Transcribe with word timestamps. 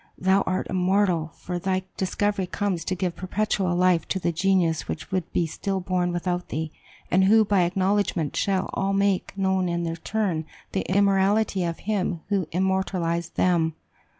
Thou 0.17 0.41
art 0.47 0.65
immortal; 0.67 1.31
for 1.35 1.59
thy 1.59 1.83
discovery 1.95 2.47
comes 2.47 2.83
to 2.85 2.95
give 2.95 3.15
perpetual 3.15 3.75
life 3.75 4.07
to 4.07 4.17
the 4.19 4.31
genius 4.31 4.87
which 4.87 5.11
would 5.11 5.31
be 5.31 5.45
still 5.45 5.79
born 5.79 6.11
without 6.11 6.47
thee, 6.49 6.71
and 7.11 7.25
who, 7.25 7.45
by 7.45 7.61
acknowledgment, 7.65 8.35
shall 8.35 8.71
all 8.73 8.93
make 8.93 9.31
known 9.37 9.69
in 9.69 9.83
their 9.83 9.95
turn 9.97 10.47
the 10.71 10.81
immortality 10.91 11.63
of 11.63 11.81
him 11.81 12.21
who 12.29 12.47
immortalized 12.51 13.35
them!" 13.35 13.75